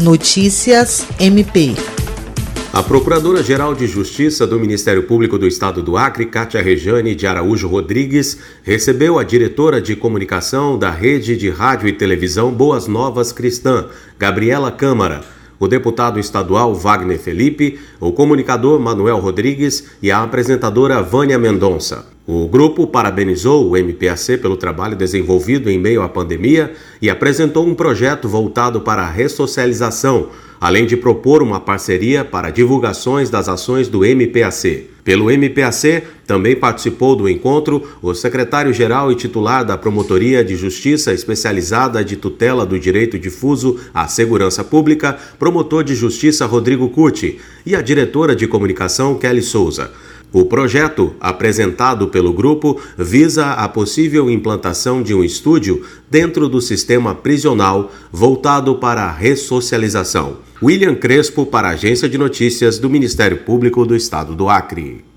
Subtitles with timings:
[0.00, 1.74] Notícias MP.
[2.72, 7.68] A Procuradora-Geral de Justiça do Ministério Público do Estado do Acre, Cátia Rejane de Araújo
[7.68, 13.88] Rodrigues, recebeu a diretora de comunicação da Rede de Rádio e Televisão Boas Novas Cristã,
[14.18, 15.20] Gabriela Câmara,
[15.58, 22.06] o deputado estadual Wagner Felipe, o comunicador Manuel Rodrigues e a apresentadora Vânia Mendonça.
[22.32, 26.72] O grupo parabenizou o MPAC pelo trabalho desenvolvido em meio à pandemia
[27.02, 30.28] e apresentou um projeto voltado para a ressocialização,
[30.60, 34.90] além de propor uma parceria para divulgações das ações do MPAC.
[35.02, 42.04] Pelo MPAC, também participou do encontro o secretário-geral e titular da Promotoria de Justiça Especializada
[42.04, 47.82] de Tutela do Direito Difuso à Segurança Pública, promotor de Justiça Rodrigo Curti, e a
[47.82, 49.90] diretora de comunicação Kelly Souza.
[50.32, 57.16] O projeto, apresentado pelo grupo, visa a possível implantação de um estúdio dentro do sistema
[57.16, 60.38] prisional voltado para a ressocialização.
[60.62, 65.04] William Crespo, para a Agência de Notícias do Ministério Público do Estado do Acre.